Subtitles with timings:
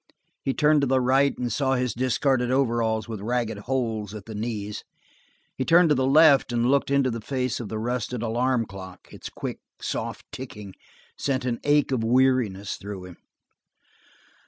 [0.41, 4.33] He turned to the right and saw his discarded overalls with ragged holes at the
[4.33, 4.83] knees;
[5.55, 9.09] he turned to the left and looked into the face of the rusted alarm clock.
[9.13, 10.73] Its quick, soft ticking
[11.19, 13.17] sent an ache of weariness through him.